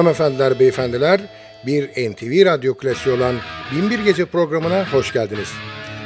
[0.00, 1.20] Hanımefendiler, beyefendiler,
[1.66, 3.36] bir NTV Radyo klasiği olan
[3.72, 5.52] Binbir Gece programına hoş geldiniz.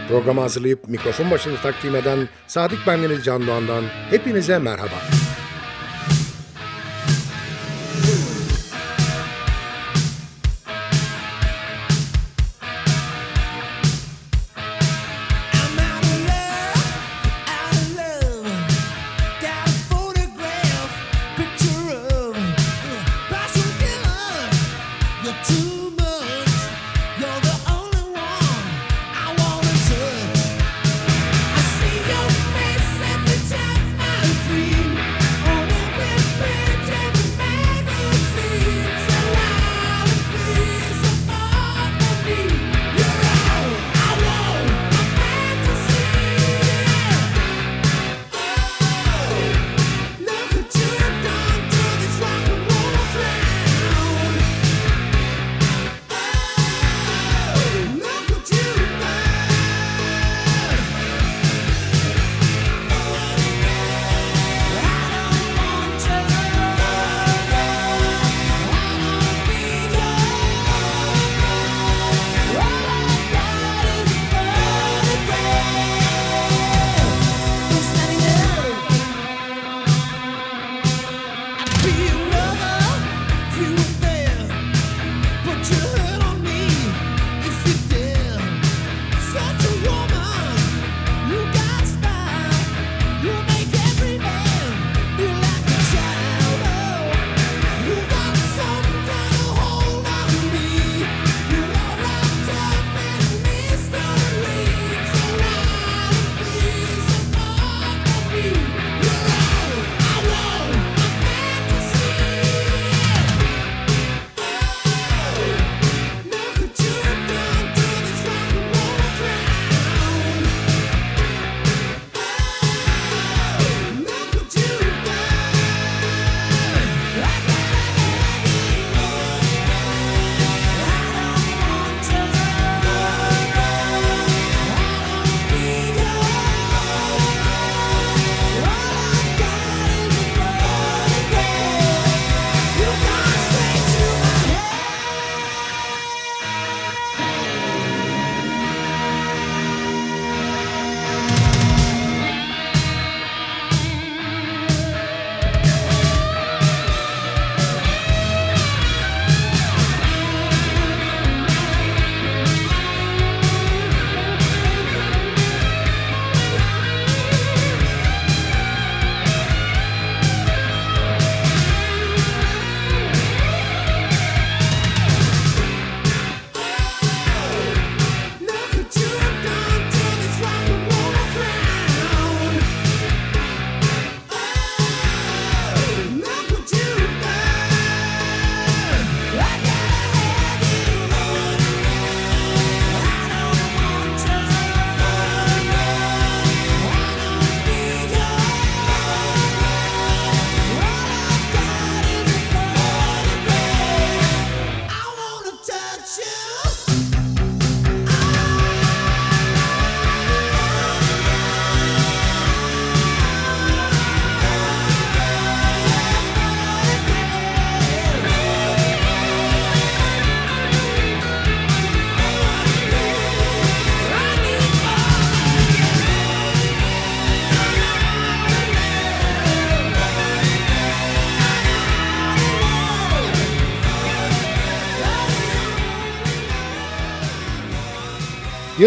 [0.09, 4.97] Programı hazırlayıp mikrofon başında takdim eden Sadık Bendeniz Can Doğan'dan hepinize merhaba.
[5.21, 5.24] I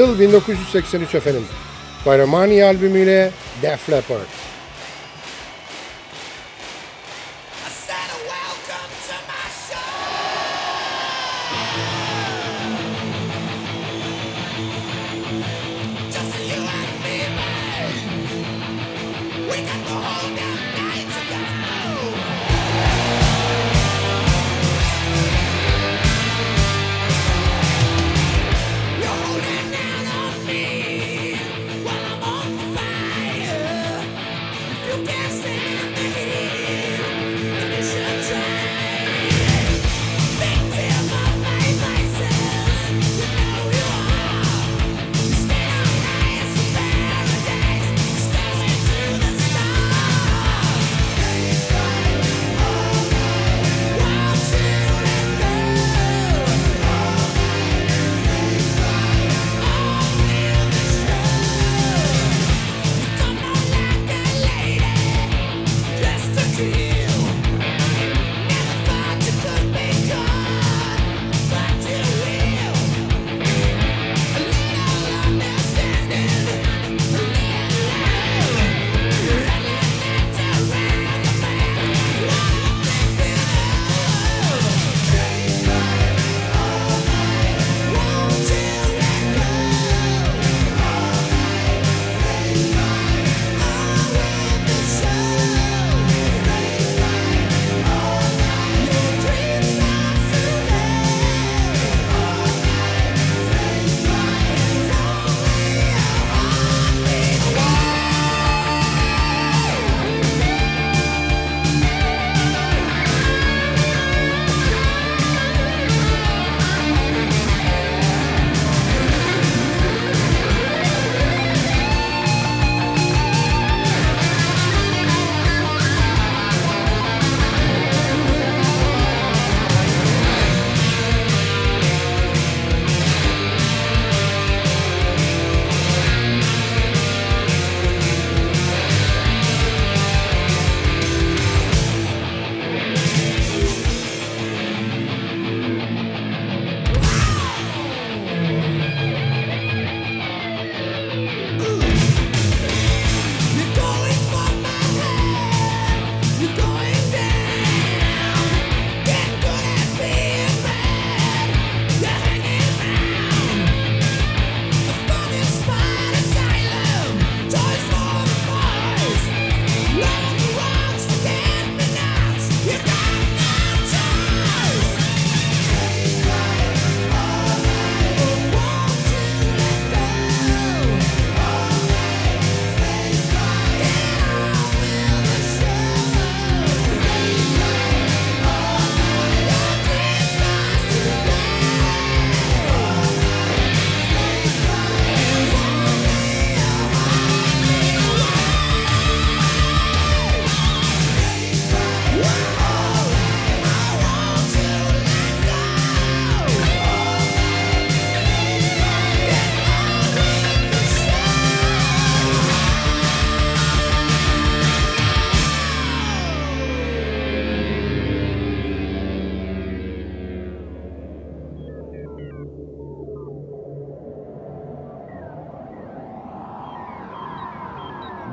[0.08, 1.44] Yıl 1983 efendim.
[2.04, 3.32] Pyromania albümüyle
[3.62, 4.37] Def Leppard.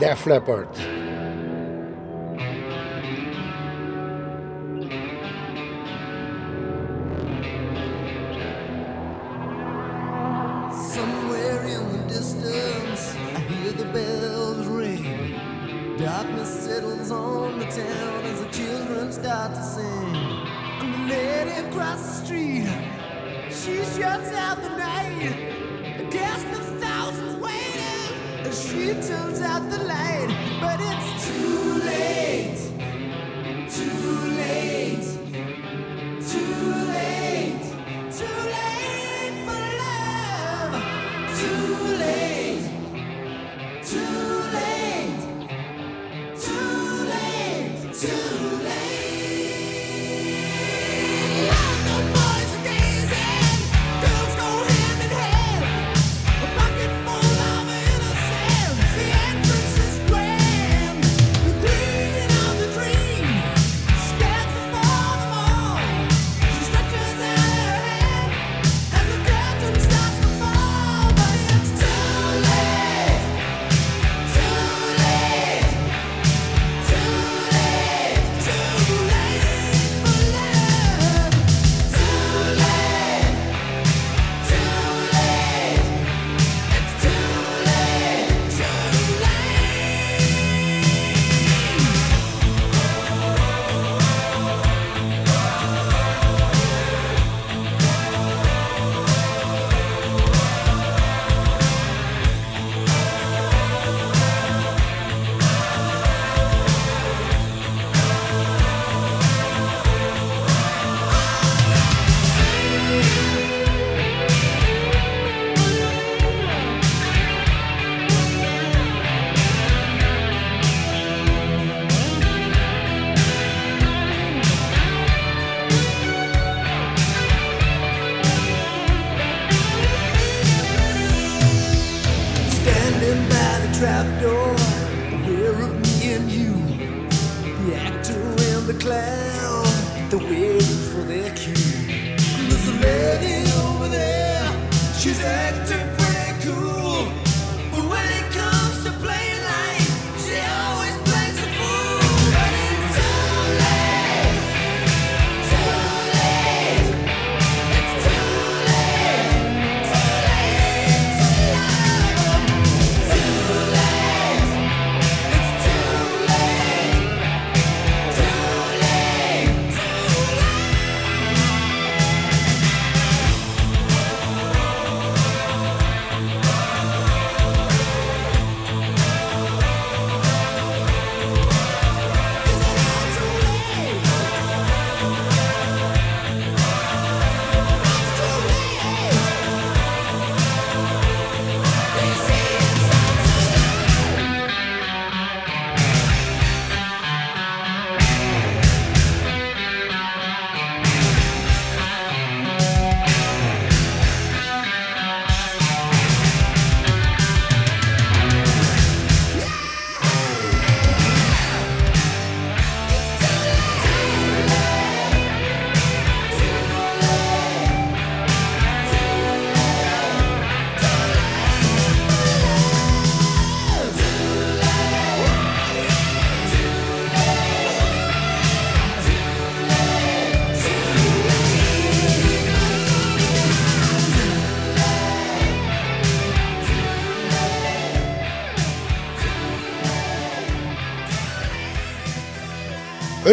[0.05, 1.04] Def Leppard.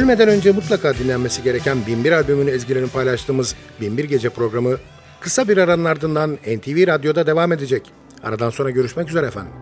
[0.02, 4.78] Ölmeden önce mutlaka dinlenmesi gereken Binbir albümünün ezgilerini paylaştığımız Binbir Gece programı
[5.20, 7.92] kısa bir aranın ardından NTV Radyo'da devam edecek.
[8.24, 9.54] Aradan sonra görüşmek üzere efendim.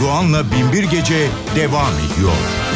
[0.00, 2.69] Doğan'la Binbir Gece devam ediyor.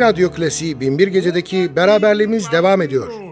[0.00, 3.23] Radyo Klasiği 1001 Gece'deki beraberliğimiz devam ediyor.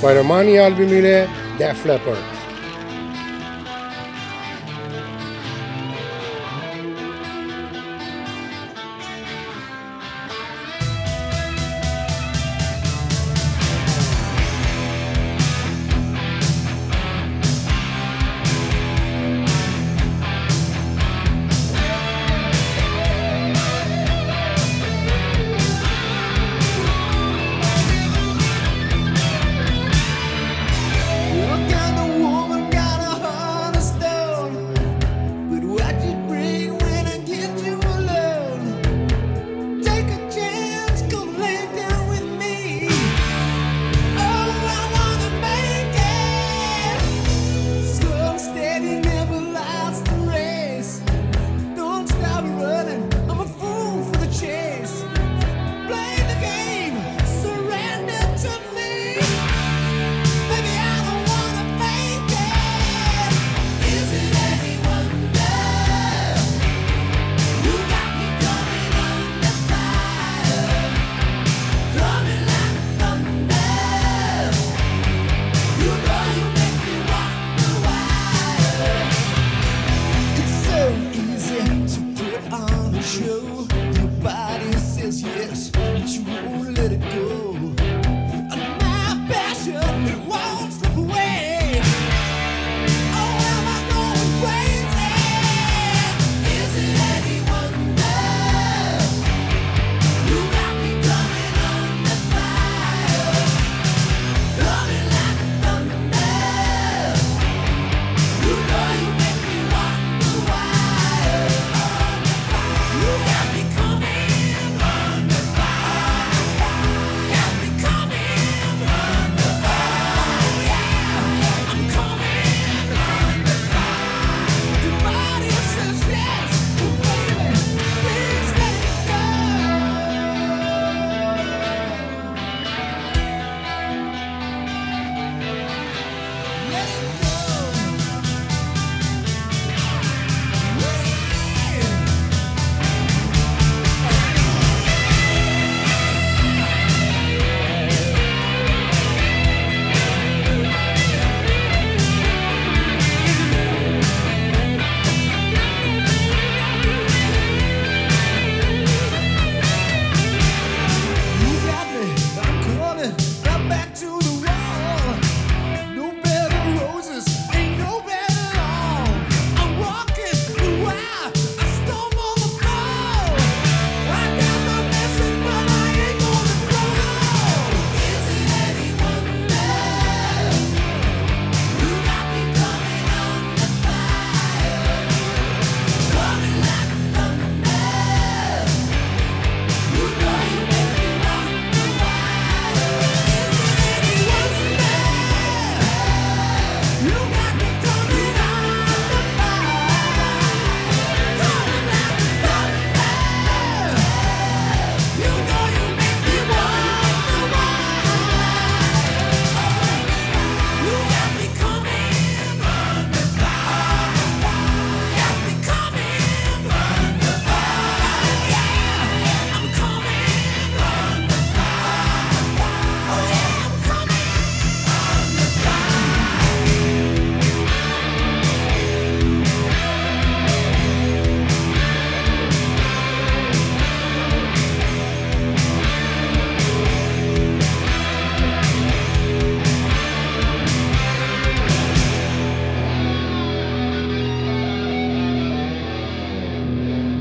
[0.00, 1.26] Pyromania albümüyle
[1.58, 2.39] Def Leppard.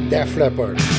[0.09, 0.98] Def Leppard.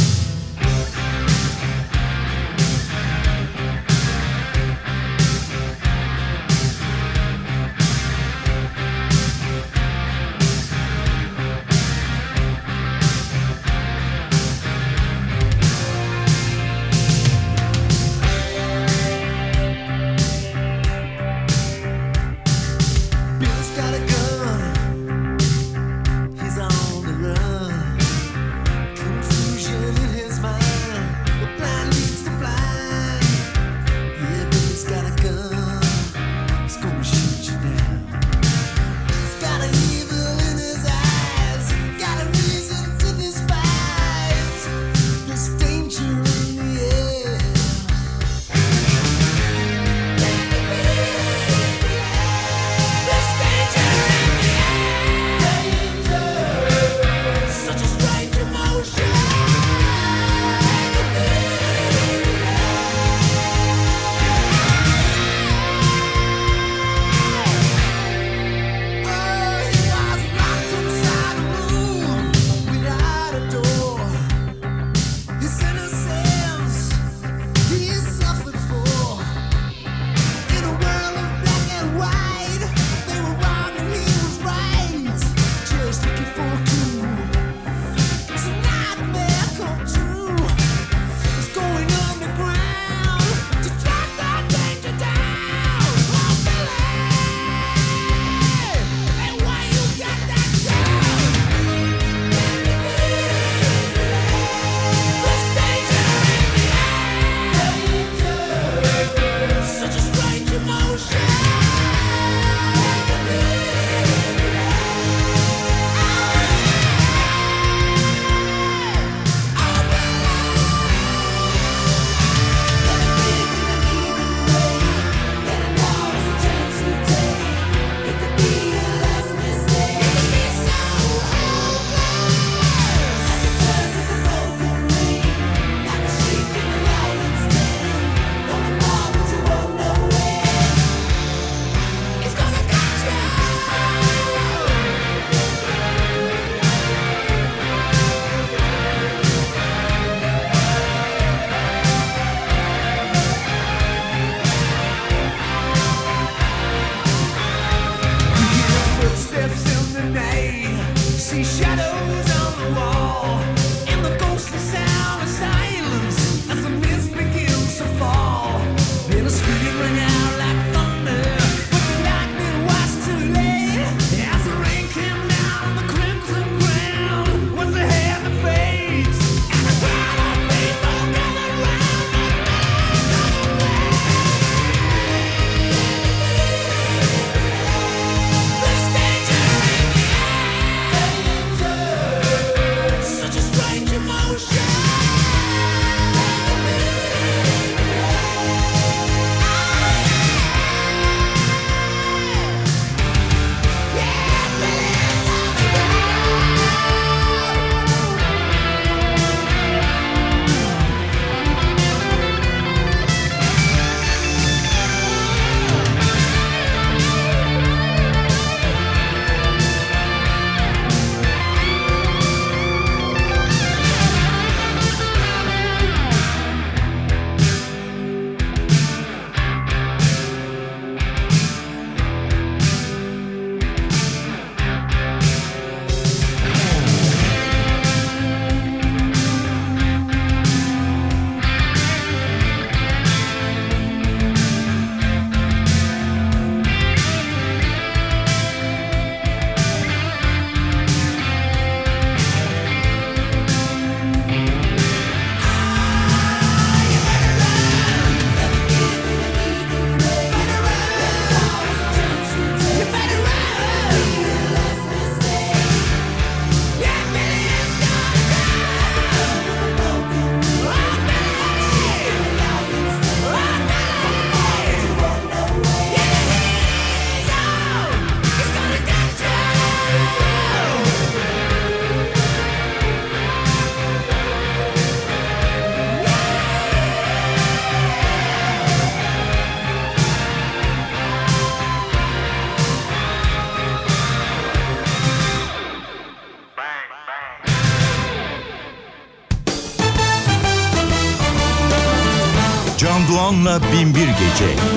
[303.31, 304.70] Can Doğan'la Binbir Gece.